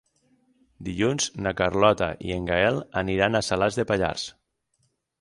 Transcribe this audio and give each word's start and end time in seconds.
Dilluns 0.87 1.27
na 1.47 1.53
Carlota 1.61 2.09
i 2.31 2.35
en 2.39 2.49
Gaël 2.51 2.83
aniran 3.05 3.41
a 3.43 3.47
Salàs 3.53 3.81
de 3.83 3.89
Pallars. 3.93 4.29